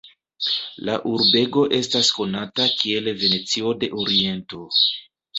La 0.87 0.93
urbego 1.09 1.65
estas 1.79 2.09
konata 2.19 2.65
kiel 2.79 3.09
Venecio 3.25 3.75
de 3.83 3.91
Oriento. 4.05 4.63